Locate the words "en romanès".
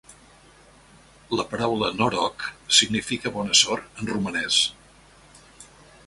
4.05-4.57